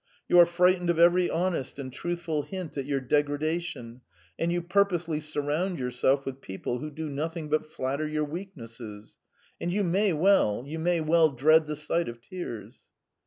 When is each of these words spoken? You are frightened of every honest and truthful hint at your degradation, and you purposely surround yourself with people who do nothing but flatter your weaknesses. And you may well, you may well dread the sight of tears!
You 0.27 0.39
are 0.39 0.47
frightened 0.47 0.89
of 0.89 0.97
every 0.97 1.29
honest 1.29 1.77
and 1.77 1.93
truthful 1.93 2.41
hint 2.41 2.75
at 2.75 2.85
your 2.85 2.99
degradation, 2.99 4.01
and 4.39 4.51
you 4.51 4.59
purposely 4.63 5.19
surround 5.19 5.77
yourself 5.77 6.25
with 6.25 6.41
people 6.41 6.79
who 6.79 6.89
do 6.89 7.07
nothing 7.07 7.49
but 7.49 7.67
flatter 7.67 8.07
your 8.07 8.25
weaknesses. 8.25 9.19
And 9.59 9.71
you 9.71 9.83
may 9.83 10.11
well, 10.11 10.63
you 10.65 10.79
may 10.79 11.01
well 11.01 11.29
dread 11.29 11.67
the 11.67 11.75
sight 11.75 12.09
of 12.09 12.19
tears! 12.19 12.79